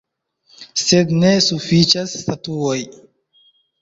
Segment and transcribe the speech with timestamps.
[0.83, 2.79] Sed ne sufiĉas statuoj.